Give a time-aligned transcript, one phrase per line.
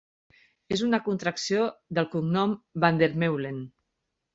[0.75, 1.69] És una contracció
[1.99, 3.67] del cognom Van der Meulen.